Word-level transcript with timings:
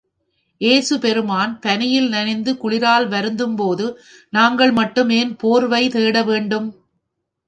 ஏசு 0.61 0.95
பெருமான் 0.99 1.51
பனியில் 1.61 2.07
நனைந்து 2.09 2.51
குளிரால் 2.53 3.05
வருந்தும்போதும், 3.07 3.93
நாங்கள் 4.33 4.71
மட்டும் 4.71 5.09
ஏன் 5.09 5.35
போர்வை 5.35 5.83
தேட 5.89 6.23
வேண்டும்? 6.23 6.67